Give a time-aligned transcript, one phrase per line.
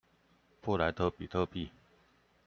[0.63, 1.69] 布萊德比特幣